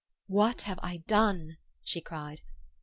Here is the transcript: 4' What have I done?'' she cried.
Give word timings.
4' 0.29 0.35
What 0.35 0.61
have 0.63 0.79
I 0.81 1.03
done?'' 1.05 1.57
she 1.83 2.01
cried. 2.01 2.41